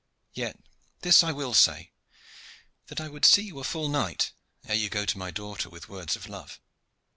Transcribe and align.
Yet 0.33 0.57
this 1.01 1.23
I 1.23 1.31
will 1.31 1.53
say, 1.53 1.91
that 2.87 2.99
I 2.99 3.07
would 3.07 3.23
see 3.23 3.43
you 3.43 3.59
a 3.59 3.63
full 3.63 3.87
knight 3.87 4.33
ere 4.65 4.73
you 4.73 4.89
go 4.89 5.05
to 5.05 5.17
my 5.19 5.29
daughter 5.29 5.69
with 5.69 5.89
words 5.89 6.15
of 6.15 6.27
love. 6.27 6.59